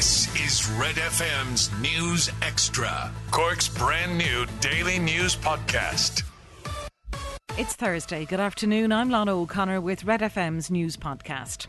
[0.00, 6.22] This is Red FM's News Extra, Cork's brand new daily news podcast.
[7.58, 8.24] It's Thursday.
[8.24, 8.92] Good afternoon.
[8.92, 11.66] I'm Lana O'Connor with Red FM's News Podcast.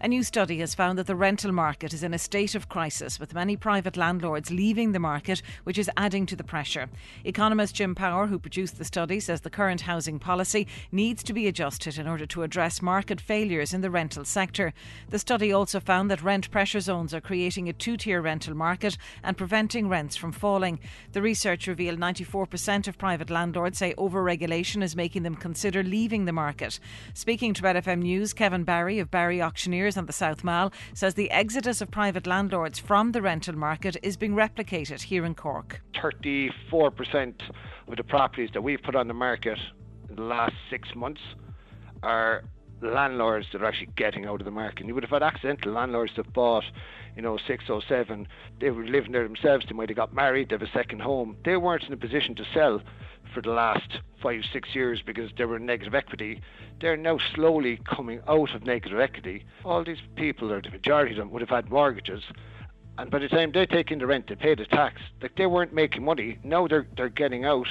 [0.00, 3.18] A new study has found that the rental market is in a state of crisis,
[3.18, 6.88] with many private landlords leaving the market, which is adding to the pressure.
[7.24, 11.48] Economist Jim Power, who produced the study, says the current housing policy needs to be
[11.48, 14.72] adjusted in order to address market failures in the rental sector.
[15.08, 18.96] The study also found that rent pressure zones are creating a two tier rental market
[19.24, 20.78] and preventing rents from falling.
[21.10, 26.32] The research revealed 94% of private landlords say overregulation is making them consider leaving the
[26.32, 26.78] market.
[27.14, 31.14] Speaking to Red FM News, Kevin Barry of Barry Auctioneers on the South Mall says
[31.14, 35.80] the exodus of private landlords from the rental market is being replicated here in Cork.
[35.94, 37.34] 34%
[37.86, 39.58] of the properties that we've put on the market
[40.08, 41.20] in the last six months
[42.02, 42.44] are
[42.80, 44.80] landlords that are actually getting out of the market.
[44.80, 46.64] And You would have had accidental landlords that bought,
[47.16, 48.28] you know, six or seven.
[48.60, 49.66] They were living there themselves.
[49.68, 50.50] They might have got married.
[50.50, 51.36] They have a second home.
[51.44, 52.80] They weren't in a position to sell
[53.32, 56.40] for the last five, six years because they were in negative equity.
[56.80, 59.44] They're now slowly coming out of negative equity.
[59.64, 62.22] All these people, or the majority of them, would have had mortgages.
[62.98, 65.00] And by the time they take in the rent, they pay the tax.
[65.22, 66.38] Like they weren't making money.
[66.42, 67.68] Now they're they're getting out,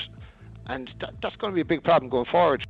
[0.68, 2.66] and that, that's going to be a big problem going forward.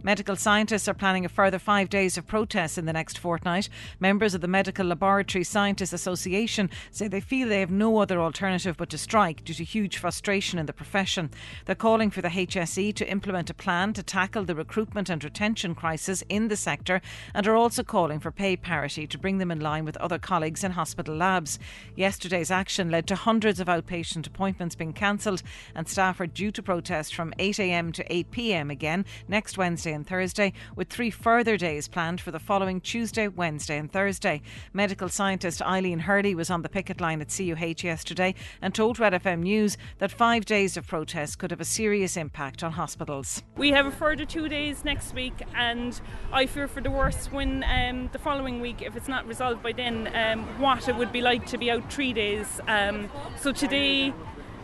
[0.00, 3.68] Medical scientists are planning a further five days of protests in the next fortnight.
[3.98, 8.76] Members of the Medical Laboratory Scientists Association say they feel they have no other alternative
[8.76, 11.30] but to strike due to huge frustration in the profession.
[11.64, 15.74] They're calling for the HSE to implement a plan to tackle the recruitment and retention
[15.74, 17.02] crisis in the sector
[17.34, 20.62] and are also calling for pay parity to bring them in line with other colleagues
[20.62, 21.58] in hospital labs.
[21.96, 25.42] Yesterday's action led to hundreds of outpatient appointments being cancelled,
[25.74, 30.52] and staff are due to protest from 8am to 8pm again next Wednesday and Thursday,
[30.76, 34.42] with three further days planned for the following Tuesday, Wednesday, and Thursday.
[34.72, 39.12] Medical scientist Eileen Hurley was on the picket line at CUH yesterday and told Red
[39.12, 43.42] FM News that five days of protest could have a serious impact on hospitals.
[43.56, 46.00] We have a further two days next week, and
[46.32, 49.72] I fear for the worst when um, the following week, if it's not resolved by
[49.72, 52.60] then, um, what it would be like to be out three days.
[52.66, 54.12] Um, so today,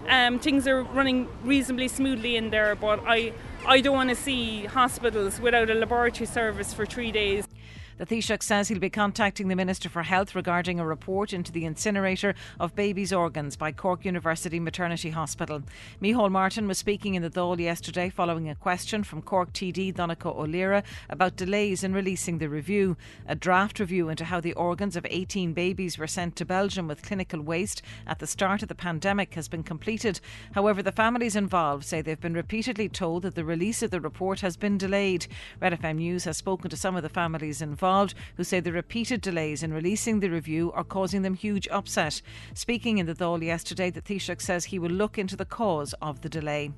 [0.09, 3.32] um, things are running reasonably smoothly in there, but I
[3.66, 7.48] I don't want to see hospitals without a laboratory service for three days.
[7.97, 11.65] The Taoiseach says he'll be contacting the Minister for Health regarding a report into the
[11.65, 15.62] incinerator of babies' organs by Cork University Maternity Hospital.
[16.03, 20.37] Micheál Martin was speaking in the Dáil yesterday following a question from Cork TD Donnchadh
[20.37, 22.97] Ó Laoghaire about delays in releasing the review.
[23.28, 27.00] A draft review into how the organs of 18 babies were sent to Belgium with
[27.00, 30.19] clinical waste at the start of the pandemic has been completed.
[30.56, 34.41] However, the families involved say they've been repeatedly told that the release of the report
[34.41, 35.28] has been delayed.
[35.60, 38.72] Red FM News has spoken to some of the families involved involved who say the
[38.72, 42.22] repeated delays in releasing the review are causing them huge upset.
[42.55, 46.22] Speaking in the Dáil yesterday, the Taoiseach says he will look into the cause of
[46.22, 46.72] the delay.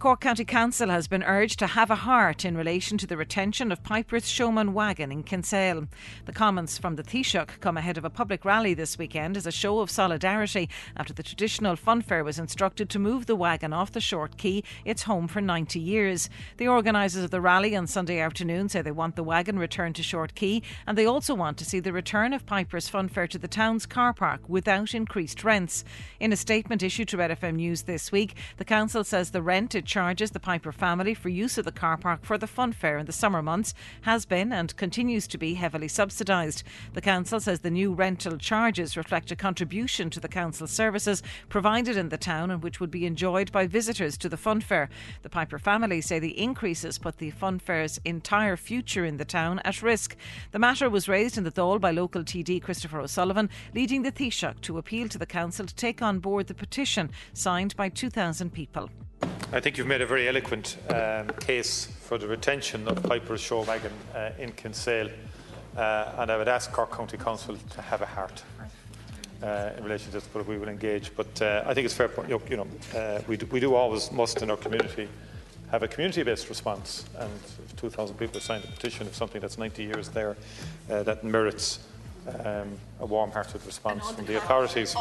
[0.00, 3.70] Cork County Council has been urged to have a heart in relation to the retention
[3.70, 5.88] of Piper's Showman wagon in Kinsale.
[6.24, 9.52] The comments from the Taoiseach come ahead of a public rally this weekend as a
[9.52, 14.00] show of solidarity after the traditional funfair was instructed to move the wagon off the
[14.00, 16.30] short quay, its home for 90 years.
[16.56, 20.02] The organisers of the rally on Sunday afternoon say they want the wagon returned to
[20.02, 23.48] Short Quay and they also want to see the return of Piper's funfair to the
[23.48, 25.84] town's car park without increased rents.
[26.18, 29.74] In a statement issued to Red FM News this week, the council says the rent
[29.74, 32.96] it charges the Piper family for use of the car park for the fun fair
[32.98, 36.62] in the summer months has been and continues to be heavily subsidised.
[36.92, 41.96] The council says the new rental charges reflect a contribution to the council services provided
[41.96, 44.88] in the town and which would be enjoyed by visitors to the fun fair.
[45.22, 49.58] The Piper family say the increases put the fun fair's entire future in the town
[49.64, 50.16] at risk.
[50.52, 54.60] The matter was raised in the Dáil by local TD Christopher O'Sullivan, leading the Taoiseach
[54.60, 58.88] to appeal to the council to take on board the petition signed by 2,000 people.
[59.52, 63.64] I think you've made a very eloquent um, case for the retention of Piper's show
[63.64, 65.10] wagon uh, in Kinsale,
[65.76, 68.44] uh, and I would ask Cork County Council to have a heart.
[69.42, 71.16] Uh, in relation to this, but we will engage.
[71.16, 72.28] But uh, I think it's fair point.
[72.28, 75.08] You know, uh, we, do, we do always must in our community
[75.70, 77.30] have a community-based response, and
[77.64, 80.36] if 2,000 people have signed a petition of something that's 90 years there,
[80.90, 81.88] uh, that merits
[82.44, 82.68] um,
[83.00, 84.94] a warm-hearted response from the authorities.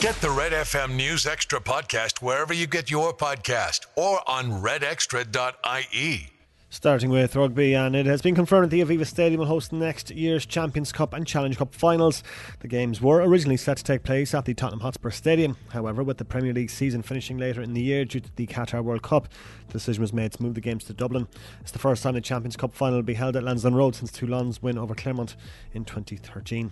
[0.00, 6.28] Get the Red FM News Extra podcast wherever you get your podcast or on redextra.ie.
[6.70, 10.12] Starting with rugby, and it has been confirmed that the Aviva Stadium will host next
[10.12, 12.22] year's Champions Cup and Challenge Cup finals.
[12.60, 15.56] The games were originally set to take place at the Tottenham Hotspur Stadium.
[15.70, 18.84] However, with the Premier League season finishing later in the year due to the Qatar
[18.84, 19.28] World Cup,
[19.66, 21.26] the decision was made to move the games to Dublin.
[21.60, 24.12] It's the first time the Champions Cup final will be held at Lansdowne Road since
[24.12, 25.34] Toulon's win over Clermont
[25.72, 26.70] in 2013.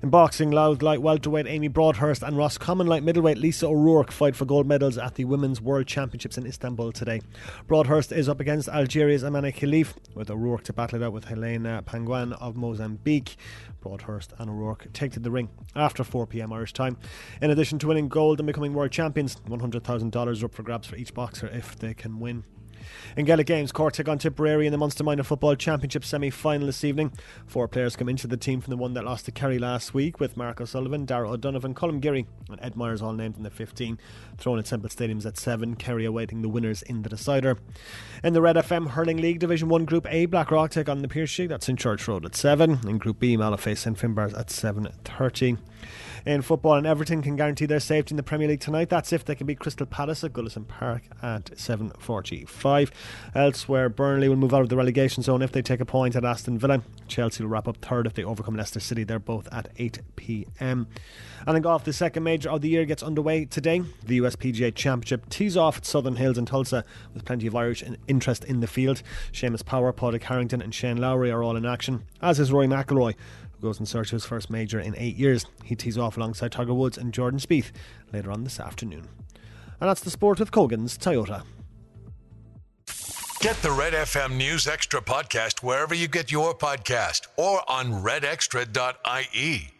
[0.00, 4.44] In boxing, Louth light welterweight Amy Broadhurst and Roscommon light middleweight Lisa O'Rourke fight for
[4.44, 7.20] gold medals at the Women's World Championships in Istanbul today.
[7.66, 11.82] Broadhurst is up against Algeria's Imane Khelif, with O'Rourke to battle it out with Helena
[11.84, 13.34] Panguana of Mozambique.
[13.80, 16.96] Broadhurst and O'Rourke take to the ring after 4pm Irish time.
[17.42, 21.12] In addition to winning gold and becoming world champions, $100,000 up for grabs for each
[21.12, 22.44] boxer if they can win.
[23.16, 26.66] In Gaelic Games, Cork take on Tipperary in the Munster Minor Football Championship semi final
[26.66, 27.12] this evening.
[27.46, 30.20] Four players come into the team from the one that lost to Kerry last week,
[30.20, 33.98] with Mark O'Sullivan, Dara O'Donovan, Colm Geary, and Ed Myers all named in the 15.
[34.36, 37.58] Thrown at Temple Stadiums at 7, Kerry awaiting the winners in the decider.
[38.22, 41.48] In the Red FM Hurling League Division 1 Group A, Blackrock take on the Pearse
[41.48, 42.80] That's in Church Road at 7.
[42.86, 45.58] In Group B, Mallow face St Finbarrs at 7.30
[46.26, 48.88] in football, and Everton can guarantee their safety in the Premier League tonight.
[48.88, 52.90] That's if they can beat Crystal Palace at Goodison Park at 7.45.
[53.34, 56.24] Elsewhere, Burnley will move out of the relegation zone if they take a point at
[56.24, 56.82] Aston Villa.
[57.06, 59.04] Chelsea will wrap up third if they overcome Leicester City.
[59.04, 60.86] They're both at 8 pm.
[61.46, 63.82] And in golf, the second major of the year gets underway today.
[64.04, 66.84] The US PGA Championship tees off at Southern Hills in Tulsa
[67.14, 69.02] with plenty of Irish interest in the field.
[69.32, 73.14] Seamus Power, Padraig Harrington, and Shane Lowry are all in action, as is Rory McIlroy
[73.60, 75.46] goes in search of his first major in eight years.
[75.64, 77.72] He tees off alongside Tiger Woods and Jordan Spieth
[78.12, 79.08] later on this afternoon.
[79.80, 81.42] And that's the sport with Cogan's Toyota.
[83.40, 89.77] Get the Red FM News Extra podcast wherever you get your podcast or on redextra.ie.